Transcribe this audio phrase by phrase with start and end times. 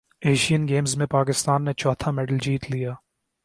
[0.21, 2.93] Asian games میں پاکستان نے چوتھا میڈل جیت لیا